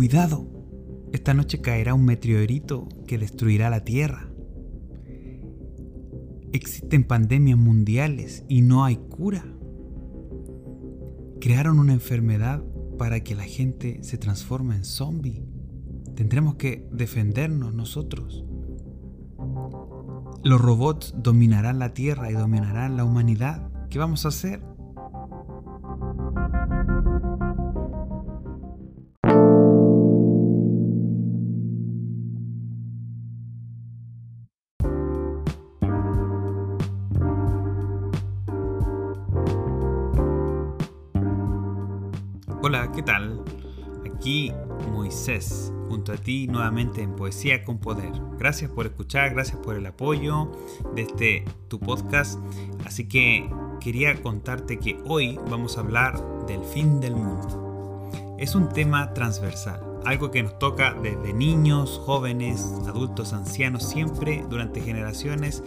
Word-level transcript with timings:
Cuidado, 0.00 0.48
esta 1.12 1.34
noche 1.34 1.60
caerá 1.60 1.92
un 1.92 2.06
meteorito 2.06 2.88
que 3.06 3.18
destruirá 3.18 3.68
la 3.68 3.84
Tierra. 3.84 4.30
Existen 6.54 7.04
pandemias 7.04 7.58
mundiales 7.58 8.46
y 8.48 8.62
no 8.62 8.86
hay 8.86 8.96
cura. 8.96 9.44
Crearon 11.38 11.78
una 11.78 11.92
enfermedad 11.92 12.64
para 12.96 13.20
que 13.20 13.34
la 13.34 13.42
gente 13.42 14.02
se 14.02 14.16
transforme 14.16 14.74
en 14.76 14.86
zombie. 14.86 15.44
Tendremos 16.16 16.54
que 16.54 16.88
defendernos 16.90 17.74
nosotros. 17.74 18.46
Los 20.42 20.62
robots 20.62 21.12
dominarán 21.18 21.78
la 21.78 21.92
Tierra 21.92 22.30
y 22.30 22.32
dominarán 22.32 22.96
la 22.96 23.04
humanidad. 23.04 23.70
¿Qué 23.90 23.98
vamos 23.98 24.24
a 24.24 24.28
hacer? 24.28 24.62
Hola, 42.62 42.92
¿qué 42.92 43.02
tal? 43.02 43.42
Aquí 44.04 44.52
Moisés, 44.92 45.72
junto 45.88 46.12
a 46.12 46.18
ti 46.18 46.46
nuevamente 46.46 47.00
en 47.00 47.16
Poesía 47.16 47.64
con 47.64 47.78
Poder. 47.78 48.12
Gracias 48.38 48.70
por 48.70 48.84
escuchar, 48.84 49.32
gracias 49.32 49.58
por 49.60 49.76
el 49.76 49.86
apoyo 49.86 50.52
de 50.94 51.02
este 51.02 51.44
tu 51.68 51.80
podcast. 51.80 52.38
Así 52.84 53.08
que 53.08 53.48
quería 53.80 54.20
contarte 54.22 54.78
que 54.78 55.00
hoy 55.06 55.38
vamos 55.48 55.78
a 55.78 55.80
hablar 55.80 56.22
del 56.46 56.62
fin 56.62 57.00
del 57.00 57.16
mundo. 57.16 58.36
Es 58.38 58.54
un 58.54 58.68
tema 58.68 59.14
transversal 59.14 59.89
algo 60.04 60.30
que 60.30 60.42
nos 60.42 60.58
toca 60.58 60.94
desde 60.94 61.32
niños, 61.32 62.00
jóvenes, 62.04 62.74
adultos, 62.86 63.32
ancianos, 63.32 63.84
siempre 63.84 64.44
durante 64.48 64.80
generaciones. 64.80 65.62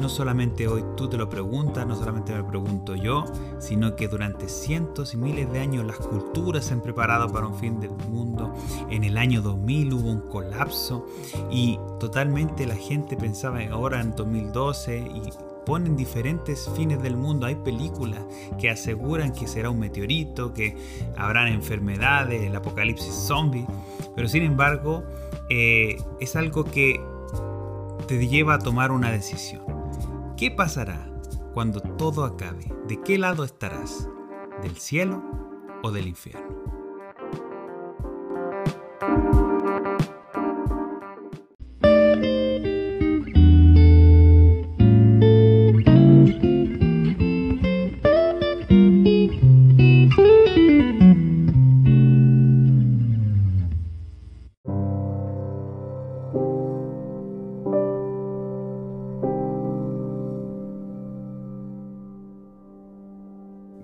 No 0.00 0.08
solamente 0.08 0.68
hoy 0.68 0.84
tú 0.96 1.08
te 1.08 1.16
lo 1.16 1.28
preguntas, 1.28 1.86
no 1.86 1.94
solamente 1.94 2.32
me 2.32 2.38
lo 2.38 2.46
pregunto 2.46 2.94
yo, 2.94 3.24
sino 3.58 3.96
que 3.96 4.08
durante 4.08 4.48
cientos 4.48 5.14
y 5.14 5.16
miles 5.16 5.50
de 5.52 5.60
años 5.60 5.86
las 5.86 5.96
culturas 5.96 6.66
se 6.66 6.74
han 6.74 6.82
preparado 6.82 7.32
para 7.32 7.46
un 7.46 7.54
fin 7.54 7.80
del 7.80 7.92
mundo. 8.10 8.52
En 8.90 9.04
el 9.04 9.16
año 9.16 9.40
2000 9.40 9.94
hubo 9.94 10.10
un 10.10 10.28
colapso 10.28 11.06
y 11.50 11.78
totalmente 11.98 12.66
la 12.66 12.76
gente 12.76 13.16
pensaba 13.16 13.60
ahora 13.70 14.00
en 14.00 14.14
2012 14.14 14.98
y 14.98 15.55
ponen 15.66 15.96
diferentes 15.96 16.70
fines 16.74 17.02
del 17.02 17.16
mundo. 17.16 17.44
Hay 17.44 17.56
películas 17.56 18.20
que 18.58 18.70
aseguran 18.70 19.32
que 19.32 19.46
será 19.46 19.68
un 19.68 19.80
meteorito, 19.80 20.54
que 20.54 20.76
habrán 21.18 21.48
enfermedades, 21.48 22.42
el 22.42 22.56
apocalipsis 22.56 23.12
zombie, 23.12 23.66
pero 24.14 24.28
sin 24.28 24.44
embargo 24.44 25.02
eh, 25.50 25.98
es 26.20 26.36
algo 26.36 26.64
que 26.64 26.98
te 28.06 28.26
lleva 28.26 28.54
a 28.54 28.58
tomar 28.60 28.92
una 28.92 29.10
decisión. 29.10 29.62
¿Qué 30.36 30.50
pasará 30.50 31.10
cuando 31.52 31.80
todo 31.80 32.24
acabe? 32.24 32.72
¿De 32.86 33.00
qué 33.02 33.18
lado 33.18 33.44
estarás? 33.44 34.08
¿Del 34.62 34.76
cielo 34.76 35.22
o 35.82 35.90
del 35.90 36.06
infierno? 36.06 36.75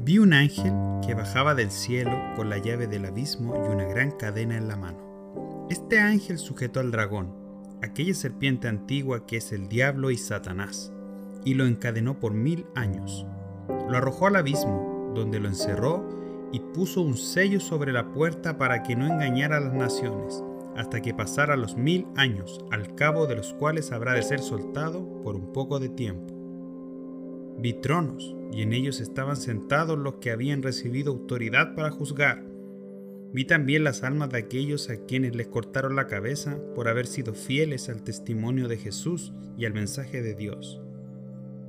Vi 0.05 0.19
un 0.19 0.33
ángel 0.33 0.73
que 1.07 1.15
bajaba 1.15 1.55
del 1.55 1.71
cielo 1.71 2.11
con 2.35 2.51
la 2.51 2.59
llave 2.59 2.89
del 2.89 3.05
abismo 3.05 3.55
y 3.55 3.73
una 3.73 3.85
gran 3.85 4.11
cadena 4.11 4.57
en 4.57 4.67
la 4.67 4.75
mano. 4.75 5.69
Este 5.71 6.01
ángel 6.01 6.39
sujetó 6.39 6.81
al 6.81 6.91
dragón, 6.91 7.33
aquella 7.83 8.13
serpiente 8.13 8.67
antigua 8.67 9.27
que 9.27 9.37
es 9.37 9.53
el 9.53 9.69
diablo 9.69 10.11
y 10.11 10.17
Satanás, 10.17 10.93
y 11.45 11.55
lo 11.55 11.67
encadenó 11.67 12.19
por 12.19 12.35
mil 12.35 12.67
años. 12.75 13.25
Lo 13.69 13.97
arrojó 13.97 14.27
al 14.27 14.35
abismo, 14.35 15.13
donde 15.15 15.39
lo 15.39 15.47
encerró 15.47 16.05
y 16.51 16.59
puso 16.59 17.01
un 17.01 17.17
sello 17.17 17.61
sobre 17.61 17.93
la 17.93 18.11
puerta 18.11 18.59
para 18.59 18.83
que 18.83 18.97
no 18.97 19.07
engañara 19.07 19.59
a 19.59 19.61
las 19.61 19.73
naciones, 19.73 20.43
hasta 20.77 21.01
que 21.01 21.15
pasara 21.15 21.55
los 21.55 21.77
mil 21.77 22.09
años, 22.17 22.59
al 22.73 22.97
cabo 22.97 23.29
de 23.29 23.37
los 23.37 23.55
cuales 23.55 23.93
habrá 23.93 24.15
de 24.15 24.23
ser 24.23 24.41
soltado 24.41 25.23
por 25.23 25.37
un 25.37 25.53
poco 25.53 25.79
de 25.79 25.91
tiempo. 25.91 26.35
Vi 27.59 27.75
tronos, 27.75 28.35
y 28.53 28.63
en 28.63 28.73
ellos 28.73 29.01
estaban 29.01 29.37
sentados 29.37 29.99
los 29.99 30.15
que 30.17 30.31
habían 30.31 30.63
recibido 30.63 31.13
autoridad 31.13 31.75
para 31.75 31.91
juzgar. 31.91 32.45
Vi 33.33 33.47
también 33.47 33.83
las 33.83 34.03
almas 34.03 34.29
de 34.31 34.39
aquellos 34.39 34.91
a 34.91 35.07
quienes 35.07 35.35
les 35.35 35.47
cortaron 35.47 35.97
la 35.97 36.07
cabeza 36.07 36.59
por 36.75 36.89
haber 36.89 37.07
sido 37.07 37.33
fieles 37.33 37.89
al 37.89 38.03
testimonio 38.03 38.69
de 38.69 38.77
Jesús 38.77 39.33
y 39.57 39.65
al 39.65 39.73
mensaje 39.73 40.21
de 40.21 40.35
Dios. 40.35 40.83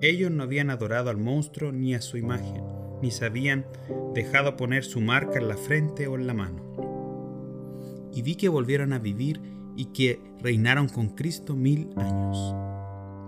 Ellos 0.01 0.29
no 0.29 0.43
habían 0.43 0.69
adorado 0.69 1.09
al 1.09 1.17
monstruo 1.17 1.71
ni 1.71 1.95
a 1.95 2.01
su 2.01 2.17
imagen, 2.17 2.63
ni 3.01 3.11
se 3.11 3.25
habían 3.25 3.65
dejado 4.13 4.57
poner 4.57 4.83
su 4.83 4.99
marca 4.99 5.39
en 5.39 5.47
la 5.47 5.55
frente 5.55 6.07
o 6.07 6.15
en 6.15 6.27
la 6.27 6.33
mano. 6.33 8.11
Y 8.13 8.21
vi 8.21 8.35
que 8.35 8.49
volvieron 8.49 8.91
a 8.91 8.99
vivir 8.99 9.39
y 9.77 9.85
que 9.85 10.19
reinaron 10.41 10.89
con 10.89 11.09
Cristo 11.09 11.55
mil 11.55 11.89
años. 11.95 12.62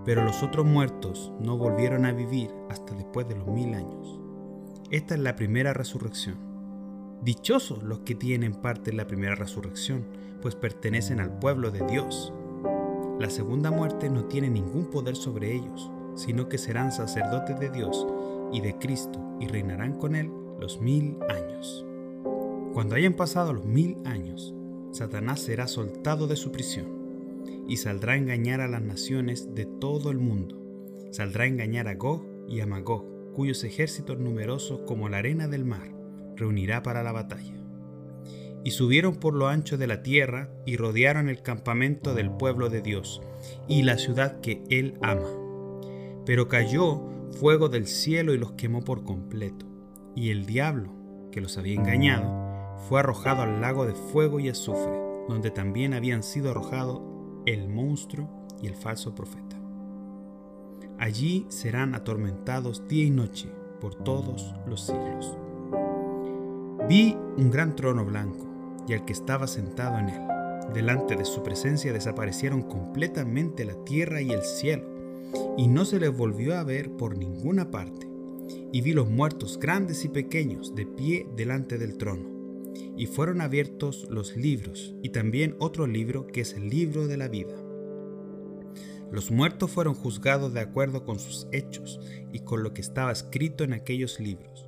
Pero 0.05 0.23
los 0.23 0.43
otros 0.43 0.65
muertos 0.65 1.33
no 1.39 1.57
volvieron 1.57 2.05
a 2.05 2.13
vivir 2.13 2.51
hasta 2.69 2.93
después 2.93 3.27
de 3.27 3.35
los 3.35 3.47
mil 3.47 3.73
años. 3.73 4.19
Esta 4.91 5.15
es 5.15 5.19
la 5.19 5.35
primera 5.35 5.73
resurrección. 5.73 6.37
Dichosos 7.23 7.81
los 7.81 7.99
que 8.01 8.13
tienen 8.13 8.53
parte 8.53 8.91
en 8.91 8.97
la 8.97 9.07
primera 9.07 9.33
resurrección, 9.33 10.05
pues 10.43 10.53
pertenecen 10.53 11.19
al 11.19 11.39
pueblo 11.39 11.71
de 11.71 11.83
Dios. 11.87 12.31
La 13.19 13.31
segunda 13.31 13.71
muerte 13.71 14.09
no 14.11 14.25
tiene 14.25 14.49
ningún 14.49 14.85
poder 14.91 15.15
sobre 15.15 15.55
ellos, 15.55 15.89
sino 16.13 16.49
que 16.49 16.59
serán 16.59 16.91
sacerdotes 16.91 17.59
de 17.59 17.71
Dios 17.71 18.05
y 18.53 18.61
de 18.61 18.77
Cristo 18.77 19.19
y 19.39 19.47
reinarán 19.47 19.97
con 19.97 20.15
Él 20.15 20.31
los 20.59 20.79
mil 20.79 21.17
años. 21.29 21.83
Cuando 22.73 22.95
hayan 22.95 23.13
pasado 23.13 23.53
los 23.53 23.65
mil 23.65 23.97
años, 24.05 24.53
Satanás 24.91 25.39
será 25.39 25.67
soltado 25.67 26.27
de 26.27 26.35
su 26.35 26.51
prisión 26.51 27.04
y 27.67 27.77
saldrá 27.77 28.13
a 28.13 28.17
engañar 28.17 28.61
a 28.61 28.67
las 28.67 28.81
naciones 28.81 29.53
de 29.53 29.65
todo 29.65 30.11
el 30.11 30.19
mundo. 30.19 30.61
Saldrá 31.11 31.45
a 31.45 31.47
engañar 31.47 31.87
a 31.87 31.95
Gog 31.95 32.25
y 32.47 32.59
a 32.61 32.65
Magog, 32.65 33.33
cuyos 33.33 33.63
ejércitos 33.63 34.19
numerosos 34.19 34.81
como 34.85 35.09
la 35.09 35.17
arena 35.17 35.47
del 35.47 35.65
mar 35.65 35.93
reunirá 36.35 36.83
para 36.83 37.03
la 37.03 37.11
batalla. 37.11 37.53
Y 38.63 38.71
subieron 38.71 39.15
por 39.15 39.35
lo 39.35 39.47
ancho 39.47 39.77
de 39.77 39.87
la 39.87 40.01
tierra 40.01 40.49
y 40.65 40.77
rodearon 40.77 41.29
el 41.29 41.41
campamento 41.41 42.13
del 42.13 42.31
pueblo 42.31 42.69
de 42.69 42.81
Dios 42.81 43.21
y 43.67 43.83
la 43.83 43.97
ciudad 43.97 44.41
que 44.41 44.63
él 44.69 44.97
ama. 45.01 45.29
Pero 46.25 46.47
cayó 46.47 47.03
fuego 47.39 47.69
del 47.69 47.85
cielo 47.87 48.33
y 48.33 48.37
los 48.37 48.53
quemó 48.53 48.81
por 48.83 49.03
completo. 49.03 49.65
Y 50.15 50.31
el 50.31 50.45
diablo, 50.45 50.91
que 51.31 51.41
los 51.41 51.57
había 51.57 51.75
engañado, 51.75 52.77
fue 52.87 52.99
arrojado 52.99 53.43
al 53.43 53.61
lago 53.61 53.85
de 53.85 53.93
fuego 53.93 54.39
y 54.39 54.49
azufre, 54.49 54.97
donde 55.27 55.51
también 55.51 55.93
habían 55.93 56.23
sido 56.23 56.51
arrojados 56.51 57.01
el 57.45 57.67
monstruo 57.67 58.27
y 58.61 58.67
el 58.67 58.75
falso 58.75 59.13
profeta. 59.13 59.55
Allí 60.97 61.45
serán 61.49 61.93
atormentados 61.93 62.87
día 62.87 63.05
y 63.05 63.09
noche 63.09 63.49
por 63.79 63.95
todos 63.95 64.53
los 64.67 64.81
siglos. 64.81 65.37
Vi 66.87 67.17
un 67.37 67.51
gran 67.51 67.75
trono 67.75 68.05
blanco 68.05 68.47
y 68.87 68.93
al 68.93 69.05
que 69.05 69.13
estaba 69.13 69.47
sentado 69.47 69.99
en 69.99 70.09
él. 70.09 70.21
Delante 70.73 71.15
de 71.15 71.25
su 71.25 71.43
presencia 71.43 71.93
desaparecieron 71.93 72.63
completamente 72.63 73.65
la 73.65 73.75
tierra 73.83 74.21
y 74.21 74.31
el 74.31 74.41
cielo, 74.41 74.83
y 75.57 75.67
no 75.67 75.85
se 75.85 75.99
les 75.99 76.15
volvió 76.15 76.57
a 76.57 76.63
ver 76.63 76.91
por 76.91 77.17
ninguna 77.17 77.69
parte. 77.69 78.09
Y 78.71 78.81
vi 78.81 78.93
los 78.93 79.09
muertos 79.09 79.59
grandes 79.59 80.05
y 80.05 80.09
pequeños 80.09 80.73
de 80.75 80.85
pie 80.85 81.27
delante 81.35 81.77
del 81.77 81.97
trono 81.97 82.34
y 82.97 83.07
fueron 83.07 83.41
abiertos 83.41 84.07
los 84.09 84.35
libros 84.35 84.95
y 85.01 85.09
también 85.09 85.55
otro 85.59 85.87
libro 85.87 86.27
que 86.27 86.41
es 86.41 86.53
el 86.53 86.69
libro 86.69 87.07
de 87.07 87.17
la 87.17 87.27
vida. 87.27 87.55
Los 89.11 89.31
muertos 89.31 89.71
fueron 89.71 89.93
juzgados 89.93 90.53
de 90.53 90.61
acuerdo 90.61 91.05
con 91.05 91.19
sus 91.19 91.47
hechos 91.51 91.99
y 92.33 92.39
con 92.39 92.63
lo 92.63 92.73
que 92.73 92.81
estaba 92.81 93.11
escrito 93.11 93.63
en 93.63 93.73
aquellos 93.73 94.19
libros. 94.19 94.67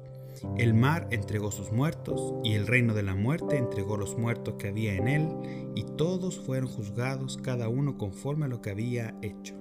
El 0.57 0.73
mar 0.73 1.07
entregó 1.11 1.51
sus 1.51 1.71
muertos 1.71 2.33
y 2.43 2.53
el 2.53 2.67
reino 2.67 2.93
de 2.93 3.03
la 3.03 3.15
muerte 3.15 3.57
entregó 3.57 3.97
los 3.97 4.17
muertos 4.17 4.55
que 4.59 4.67
había 4.67 4.95
en 4.95 5.07
él 5.07 5.27
y 5.75 5.83
todos 5.83 6.39
fueron 6.39 6.69
juzgados 6.69 7.37
cada 7.37 7.69
uno 7.69 7.97
conforme 7.97 8.45
a 8.45 8.47
lo 8.47 8.61
que 8.61 8.69
había 8.69 9.15
hecho. 9.21 9.55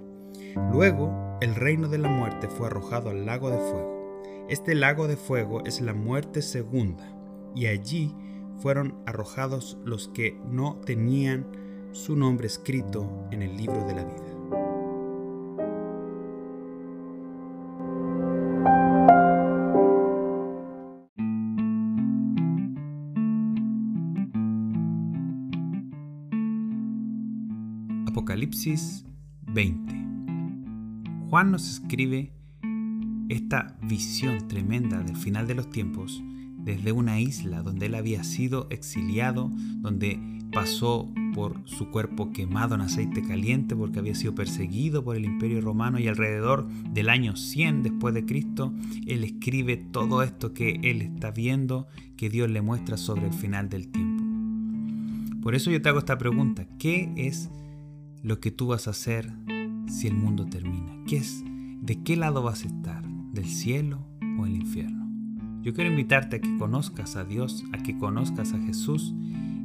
Luego 0.72 1.38
el 1.40 1.54
reino 1.54 1.88
de 1.88 1.98
la 1.98 2.08
muerte 2.08 2.48
fue 2.48 2.66
arrojado 2.66 3.10
al 3.10 3.24
lago 3.24 3.50
de 3.50 3.58
fuego. 3.58 4.20
Este 4.48 4.74
lago 4.74 5.08
de 5.08 5.16
fuego 5.16 5.64
es 5.64 5.80
la 5.80 5.94
muerte 5.94 6.42
segunda 6.42 7.12
y 7.54 7.66
allí 7.66 8.14
fueron 8.58 8.94
arrojados 9.06 9.78
los 9.84 10.08
que 10.08 10.38
no 10.50 10.76
tenían 10.84 11.46
su 11.92 12.16
nombre 12.16 12.46
escrito 12.46 13.28
en 13.30 13.42
el 13.42 13.56
libro 13.56 13.84
de 13.86 13.94
la 13.94 14.04
vida. 14.04 14.36
Apocalipsis 28.06 29.04
20. 29.48 29.94
Juan 31.30 31.50
nos 31.50 31.68
escribe 31.68 32.32
esta 33.28 33.76
visión 33.82 34.48
tremenda 34.48 35.02
del 35.02 35.16
final 35.16 35.46
de 35.46 35.54
los 35.54 35.70
tiempos 35.70 36.22
desde 36.66 36.90
una 36.90 37.20
isla 37.20 37.62
donde 37.62 37.86
él 37.86 37.94
había 37.94 38.24
sido 38.24 38.66
exiliado, 38.70 39.50
donde 39.78 40.20
pasó 40.52 41.08
por 41.32 41.60
su 41.64 41.90
cuerpo 41.90 42.32
quemado 42.32 42.74
en 42.74 42.80
aceite 42.80 43.22
caliente 43.22 43.76
porque 43.76 44.00
había 44.00 44.16
sido 44.16 44.34
perseguido 44.34 45.04
por 45.04 45.16
el 45.16 45.24
imperio 45.24 45.60
romano 45.60 46.00
y 46.00 46.08
alrededor 46.08 46.66
del 46.90 47.08
año 47.08 47.36
100 47.36 47.84
después 47.84 48.14
de 48.14 48.26
Cristo, 48.26 48.74
él 49.06 49.22
escribe 49.22 49.76
todo 49.76 50.24
esto 50.24 50.54
que 50.54 50.80
él 50.82 51.02
está 51.02 51.30
viendo, 51.30 51.86
que 52.16 52.30
Dios 52.30 52.50
le 52.50 52.62
muestra 52.62 52.96
sobre 52.96 53.26
el 53.26 53.32
final 53.32 53.68
del 53.68 53.88
tiempo. 53.88 54.24
Por 55.42 55.54
eso 55.54 55.70
yo 55.70 55.80
te 55.80 55.88
hago 55.88 56.00
esta 56.00 56.18
pregunta, 56.18 56.66
¿qué 56.80 57.12
es 57.16 57.48
lo 58.22 58.40
que 58.40 58.50
tú 58.50 58.66
vas 58.68 58.88
a 58.88 58.90
hacer 58.90 59.30
si 59.88 60.08
el 60.08 60.14
mundo 60.14 60.46
termina? 60.46 60.96
¿Qué 61.06 61.18
es 61.18 61.44
de 61.80 62.02
qué 62.02 62.16
lado 62.16 62.42
vas 62.42 62.64
a 62.64 62.66
estar? 62.66 63.06
¿Del 63.32 63.44
cielo 63.44 64.04
o 64.40 64.46
el 64.46 64.56
infierno? 64.56 65.05
Yo 65.66 65.74
quiero 65.74 65.90
invitarte 65.90 66.36
a 66.36 66.40
que 66.40 66.58
conozcas 66.58 67.16
a 67.16 67.24
Dios, 67.24 67.64
a 67.72 67.78
que 67.78 67.98
conozcas 67.98 68.52
a 68.52 68.60
Jesús 68.60 69.12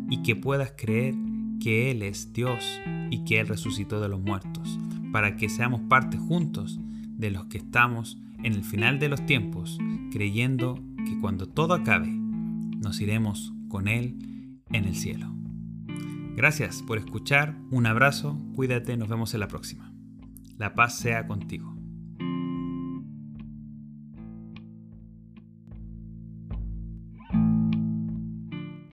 y 0.10 0.24
que 0.24 0.36
puedas 0.36 0.74
creer 0.76 1.14
que 1.60 1.92
Él 1.92 2.02
es 2.02 2.34
Dios 2.34 2.82
y 3.12 3.24
que 3.24 3.40
Él 3.40 3.48
resucitó 3.48 4.02
de 4.02 4.10
los 4.10 4.20
muertos, 4.20 4.80
para 5.12 5.36
que 5.36 5.48
seamos 5.48 5.82
parte 5.82 6.18
juntos 6.18 6.80
de 7.20 7.30
los 7.30 7.46
que 7.46 7.60
estamos 7.60 8.18
en 8.42 8.54
el 8.54 8.64
final 8.64 8.98
de 8.98 9.10
los 9.10 9.24
tiempos, 9.28 9.78
creyendo 10.12 10.84
que 11.06 11.20
cuando 11.20 11.48
todo 11.48 11.76
acabe, 11.76 12.10
nos 12.10 13.00
iremos 13.00 13.54
con 13.70 13.88
Él 13.88 14.18
en 14.72 14.86
el 14.86 14.96
cielo. 14.96 15.32
Gracias 16.36 16.82
por 16.82 16.98
escuchar, 16.98 17.60
un 17.70 17.86
abrazo, 17.86 18.42
cuídate, 18.56 18.98
nos 18.98 19.08
vemos 19.08 19.36
en 19.36 19.40
la 19.40 19.48
próxima. 19.48 19.94
La 20.58 20.74
paz 20.74 20.98
sea 20.98 21.28
contigo. 21.28 21.81